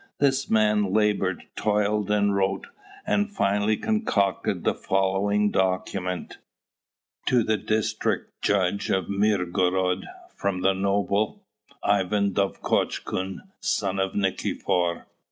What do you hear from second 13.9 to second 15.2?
of Nikifor.